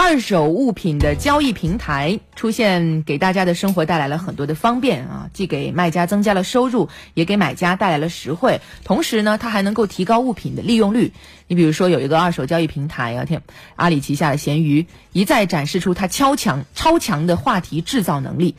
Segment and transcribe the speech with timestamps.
[0.00, 8.60] 二手物品的交易平台出现，给大家的生活带来了很多的方便啊，既给卖家增加了收入，也给买家带来了实惠。
[8.84, 11.12] 同时呢，它还能够提高物品的利用率。
[11.48, 13.42] 你比如说，有一个二手交易平台啊，天，
[13.74, 18.54] 阿里旗下的闲鱼一再展示出它超强、超强的话题制造能力。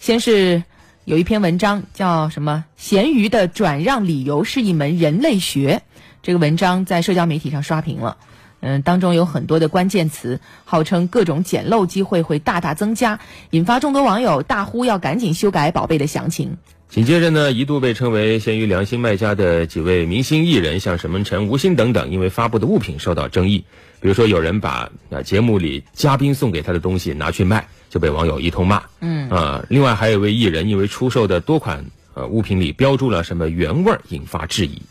[0.00, 0.64] 先是
[1.04, 2.64] 有一篇文章叫什么？
[2.78, 5.82] 闲鱼的转让理由是一门人类学。
[6.22, 8.16] 这个文章在社交媒体上刷屏了。
[8.60, 13.18] 嗯，当中有很多的关键词，号称各种捡漏机会会大大增加，
[13.50, 16.56] 引发众多网友大呼要赶紧修改宝贝的详情。
[16.88, 23.64] 紧接着呢，一度被称为闲鱼良心卖家的几位明星艺人，像沈梦辰、吴昕等等，因为发布的物品受到争议。
[24.00, 28.82] 比如说，有人把啊节目里嘉宾送给他的东西拿去卖，就被网友一通骂。
[29.00, 31.84] 嗯啊，另外还有一位艺人，因为出售的多款
[32.14, 34.82] 呃物品里标注了什么原味，引发质疑。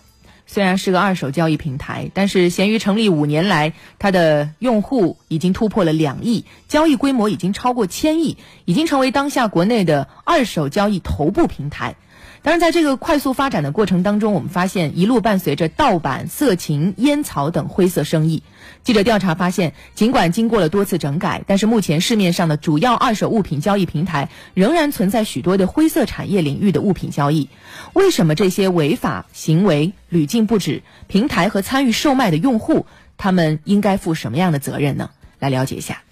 [0.52, 11.98] 虽然是个二手交易平台，但是闲鱼成立五年来，它的用户已经突破了两亿，交易规模已经超过千亿，已经成为当下国内的二手交易头部平台。
[12.42, 18.44] 当然，在这个快速发展的过程当中，我们发现一路伴随着盗版、色情、烟草等灰色生意。
[18.84, 27.50] 记者调查发现，尽管经过了多次整改，但是目前市面上的主要二手物品交易平台仍然存在许多的灰色产业领域的物品交易。
[27.94, 30.82] 为什么这些违法行为屡禁不止？
[31.08, 32.86] 平台和参与售卖的用户，
[33.18, 35.10] 他们应该负什么样的责任呢？
[35.40, 36.04] 来了解一下。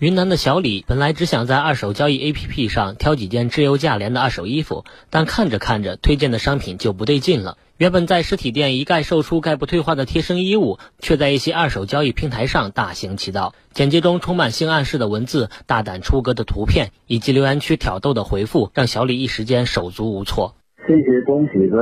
[0.00, 7.58] 云南的小李本来只想在二手交易 APP 上挑几件质优价廉的二手衣服，但看着看着，推荐的商品就不对劲了。
[7.78, 13.56] 原本在实体店一概售出、概不退换的贴身衣物，却在一些二手交易平台上大行其道。
[13.72, 20.54] 简介中充满性暗示的文字、大胆出格的图片，以及留言区挑逗的回复，让小李一时间手足无措。
[20.88, 21.76] 这些东西在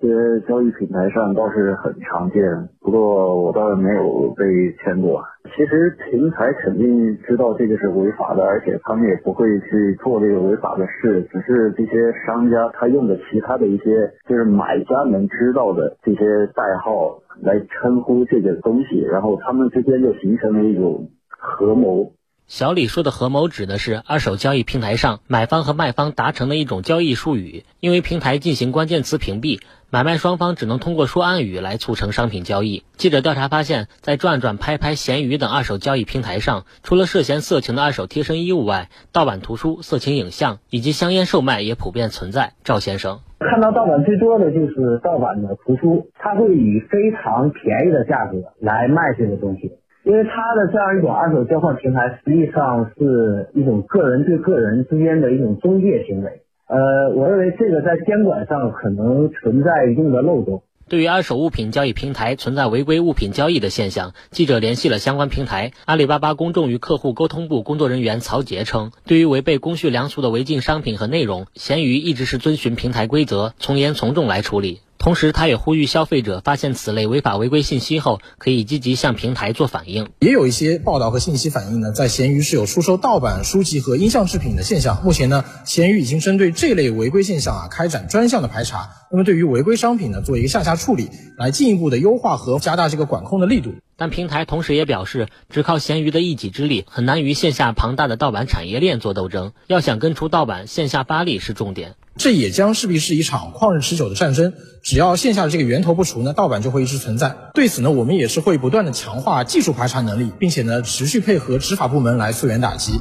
[0.00, 2.42] 这些交易平台上倒是很常见，
[2.80, 4.44] 不过我倒是没有被
[4.82, 5.22] 骗过。
[5.54, 22.10] 其实平台肯定知道这个是违法的，而且他们也不会去做这个违法的事，只是这些商家他用的其他的一些就是买家能知道的这些代号来称呼这个东西，然后他们之间就形成了一种合谋。
[22.54, 32.84] 小李说的合谋指的是二手交易平台上买方和卖方达成的一种交易术语，因为平台进行关键词屏蔽，买卖双方只能通过说暗语来促成商品交易。
[32.98, 42.52] 记者调查发现，在转转、拍拍、闲鱼等二手交易平台上，除了涉嫌色情的二手贴身衣物外，盗版图书、色情影像以及香烟售卖也普遍存在。
[42.64, 49.72] 赵先生看到盗版最多的就是盗版的图书，他会以非常便宜的价格来卖这个东西。
[50.04, 56.42] 因为它的这样一种二手交换平台，实际上是一种个人对个人之间的一种中介行为。
[56.66, 60.62] 呃，我认为这个在监管上可能存在一定的漏洞。
[60.88, 65.70] 对于二手物品交易平台存在违规物品交易的现象，记者联系了相关平台。
[65.86, 74.80] 阿里巴巴公众与客户沟通部工作人员曹杰称，对于违背公序良俗的违禁商品和内容，闲鱼一直是遵循平台规则，从严从重来处理。
[75.02, 80.10] 同时，他也呼吁消费者发现此类违法违规信息后，可以积极向平台做反映。
[80.20, 85.02] 也有一些报道和信息反映呢，在闲鱼是有出售盗版书籍和音像制品的现象。
[85.02, 88.90] 目前呢，闲鱼已经针对这类违规现象啊，开展专项的排查。
[89.10, 93.74] 那么，对于违规商品呢，做一个下架处理，来进一步的优化和加大这个管控的力度。
[93.96, 99.50] 但平台同时也表示，只靠闲鱼的一己之力，很难与线下庞大的盗版产业链做斗争。
[99.66, 101.96] 要想根除盗版，线下发力是重点。
[102.16, 104.52] 这也将势必是一场旷日持久的战争。
[104.82, 107.36] 只要线下的这个源头不除呢，盗版就会一直存在。
[107.54, 113.00] 对此呢，我们也是会不断的强化技术排查能力，并且呢，持续配合执法部门来溯源打击。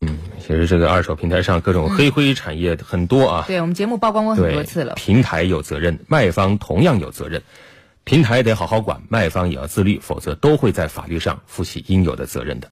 [0.00, 3.44] 嗯，其实这个二手平台上各种黑灰产业很多啊。
[3.46, 4.94] 对我们节目曝光过很多次了。
[4.94, 7.42] 平台有责任，卖方同样有责任。
[8.02, 12.68] 平台得好好管，卖方也要自律，否则都会在法律上负起应有的责任的。